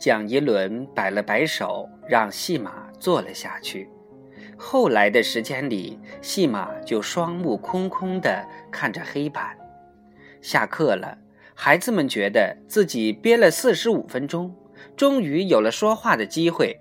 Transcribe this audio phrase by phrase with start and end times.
[0.00, 3.86] 蒋一伦摆了摆手，让戏马坐了下去。
[4.56, 9.54] 后来的时间里，戏马就双目空空地看着黑板。
[10.40, 11.18] 下课了，
[11.54, 14.54] 孩子们觉得自己憋了四十五分钟，
[14.96, 16.80] 终于有了说话的机会。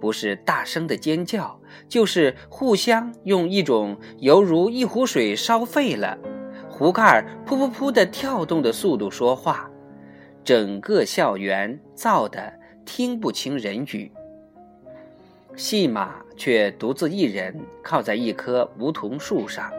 [0.00, 6.16] 不是大声的尖叫，就是互相用一种犹如一壶水烧沸了，
[6.70, 9.68] 壶盖噗噗噗的跳动的速度说话，
[10.44, 12.59] 整个校园噪得
[12.92, 14.10] 听不清人语。
[15.54, 17.54] 戏马却独自一人
[17.84, 19.72] 靠在一棵梧桐树上，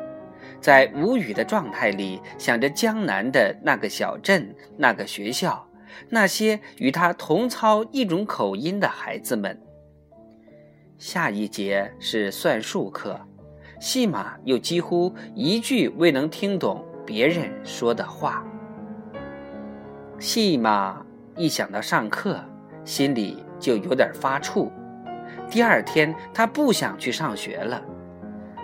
[0.61, 5.67] 在无语的状态里想着江南的那个小镇、那个学校、
[6.07, 9.61] 那些与他同操一种口音的孩子们。
[10.97, 13.19] 下一节是算术课，
[13.81, 18.45] 戏马又几乎一句未能听懂别人说的话。
[20.17, 22.41] 戏马一想到上课，
[22.83, 24.69] 心里就有点发怵。
[25.49, 27.81] 第二天他不想去上学了，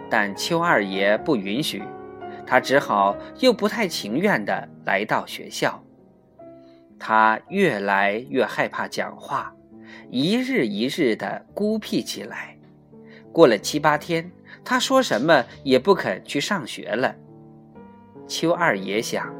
[0.10, 1.84] 但邱二爷不允许，
[2.46, 5.84] 他只好又不太情愿地来到学校。
[7.00, 9.54] 他越来越害怕讲话。
[10.10, 12.58] 一日一日的孤僻起来，
[13.32, 14.32] 过了七八天，
[14.64, 17.14] 他说什么也不肯去上学了。
[18.28, 19.34] 邱二爷想，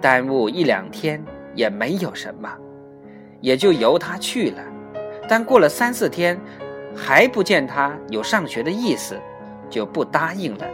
[0.00, 1.22] 耽误一两天
[1.54, 2.50] 也没有什么，
[3.44, 4.62] 也就由他去了。
[5.28, 6.40] 但过了三四天，
[6.96, 9.20] 还不见他有上学的意思，
[9.68, 10.66] 就不答应了，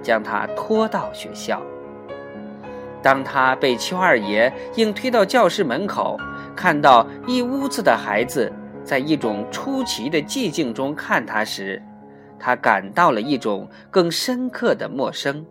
[0.00, 1.60] 将他拖到学校。
[3.02, 6.16] 当他被邱二爷硬推到教室门口。
[6.54, 8.52] 看到一屋子的孩子
[8.84, 11.82] 在一种出奇的寂静中看他时，
[12.38, 15.46] 他感到了一种更深刻的陌生。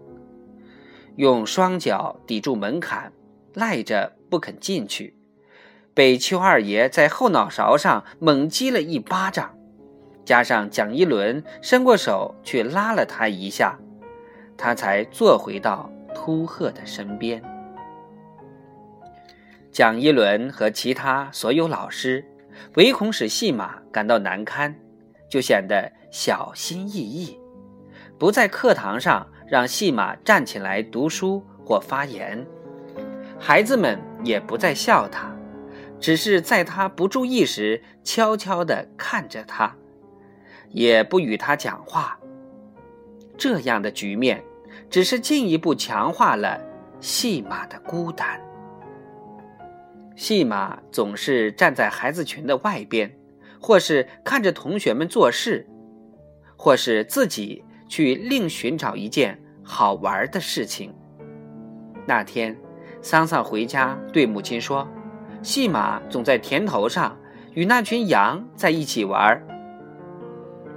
[1.15, 3.11] 用双脚抵住门槛，
[3.55, 5.15] 赖着不肯进去，
[5.93, 9.55] 被邱二爷在后脑勺上猛击了一巴掌，
[10.23, 13.77] 加上蒋一伦伸过手去拉了他一下，
[14.57, 17.43] 他才坐回到秃鹤的身边。
[19.71, 22.25] 蒋一伦和其他所有老师，
[22.75, 24.75] 唯恐使戏马感到难堪，
[25.29, 27.39] 就显得小心翼翼，
[28.17, 32.45] 不在课堂上让戏马站起来读书或发言。
[33.39, 35.33] 孩子们也不再笑他，
[36.01, 39.73] 只是在他不注意时悄悄地看着他，
[40.71, 42.19] 也不与他讲话。
[43.37, 44.43] 这样的局面，
[44.89, 46.59] 只是进一步强化了
[46.99, 48.41] 戏马的孤单。
[50.15, 53.15] 戏马总是站在孩子群的外边，
[53.59, 55.67] 或是看着同学们做事，
[56.57, 60.93] 或是自己去另寻找一件好玩的事情。
[62.05, 62.55] 那天，
[63.01, 64.87] 桑桑回家对母亲说
[65.41, 67.17] ：“戏马总在田头上
[67.53, 69.41] 与那群羊在一起玩。”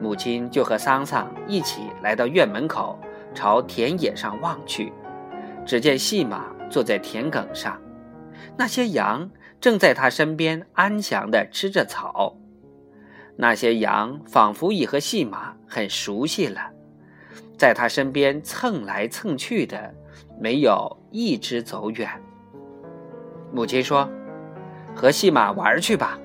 [0.00, 2.98] 母亲就和桑桑一起来到院门口，
[3.34, 4.92] 朝田野上望去，
[5.64, 7.80] 只见戏马坐在田埂上。
[8.56, 9.30] 那些羊
[9.60, 12.36] 正在他身边安详地吃着草，
[13.36, 16.60] 那些羊仿佛已和戏马很熟悉了，
[17.56, 19.94] 在他身边蹭来蹭去的，
[20.38, 22.08] 没有一只走远。
[23.52, 24.08] 母亲说
[24.94, 26.18] ：“和戏马玩去吧。”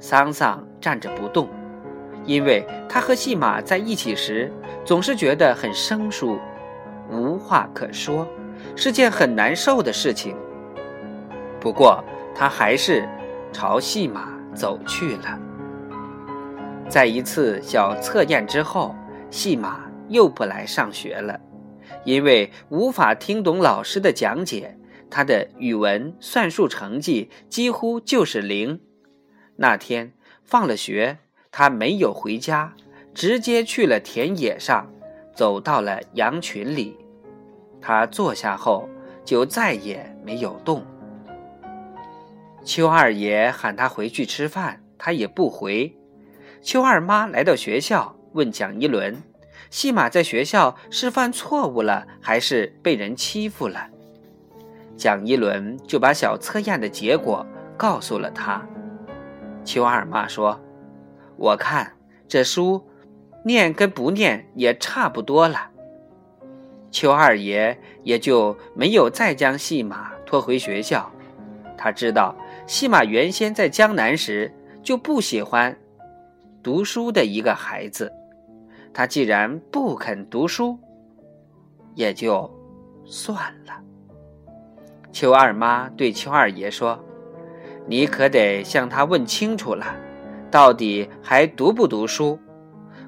[0.00, 1.48] 桑桑站着不动，
[2.24, 4.52] 因为他和戏马在一起时
[4.84, 6.38] 总是觉得很生疏，
[7.10, 8.26] 无话可说，
[8.76, 10.36] 是件很难受的事情。
[11.60, 12.02] 不过，
[12.34, 13.08] 他还是
[13.52, 15.38] 朝戏马走去了。
[16.88, 18.94] 在一次小测验之后，
[19.30, 21.38] 戏马又不来上学了，
[22.04, 24.78] 因为无法听懂老师的讲解，
[25.10, 28.80] 他的语文、算术成绩几乎就是零。
[29.56, 30.12] 那天
[30.44, 31.18] 放了学，
[31.50, 32.74] 他没有回家，
[33.14, 34.92] 直接去了田野上，
[35.34, 36.96] 走到了羊群里。
[37.80, 38.88] 他坐下后，
[39.24, 40.84] 就再也没有动。
[42.64, 45.96] 邱二爷喊他回去吃饭，他也不回。
[46.60, 49.22] 邱二妈来到学校，问蒋一伦
[49.70, 53.88] ：“戏马在学校是犯错误了，还是被人欺负了？”
[54.98, 57.46] 蒋一伦就把小测验的结果
[57.78, 58.66] 告诉了他。
[59.64, 60.60] 邱二妈说
[61.38, 61.92] ：“我看
[62.26, 62.86] 这书，
[63.44, 65.70] 念跟不念也差不多了。”
[66.90, 71.10] 邱二爷也就没有再将戏马拖回学校。
[71.78, 72.36] 他知道。
[72.66, 75.74] 戏马原先在江南时就不喜欢
[76.62, 78.12] 读书的一个孩子，
[78.92, 80.78] 他既然不肯读书，
[81.94, 82.54] 也就
[83.06, 83.72] 算了。
[85.12, 86.98] 邱二妈对邱二爷说
[87.86, 89.96] ：“你可得向他问清楚了，
[90.50, 92.38] 到底还读不读书？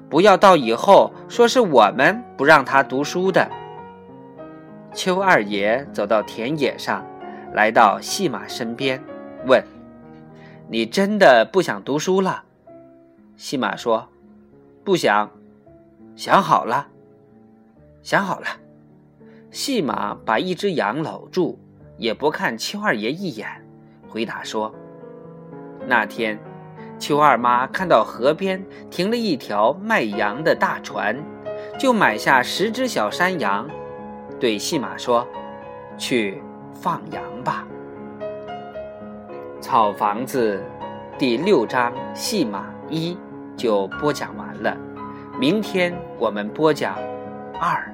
[0.09, 3.49] 不要到以后说是我们不让他读书的。”
[4.93, 7.05] 邱二爷走到田野上，
[7.53, 9.01] 来到细马身边，
[9.47, 9.63] 问
[10.69, 12.43] ：“你真的不想读书了？”
[13.37, 14.09] 细马说
[14.83, 15.29] ：“不想。”
[16.13, 16.89] 想好了，
[18.03, 18.47] 想好了。
[19.49, 21.57] 细马把一只羊搂住，
[21.97, 23.47] 也不看邱二爷一眼，
[24.09, 24.73] 回答说
[25.87, 26.39] ：“那天，
[26.99, 31.15] 邱二妈看到河边停了一条卖羊的大船，
[31.79, 33.69] 就买下十只小山羊。”
[34.39, 35.27] 对细马说
[35.97, 36.41] ：“去
[36.73, 37.67] 放羊吧。”
[39.61, 40.63] 草房子
[41.19, 43.15] 第六章细马一
[43.55, 44.75] 就播讲完了，
[45.39, 46.95] 明天我们播讲
[47.59, 47.87] 二。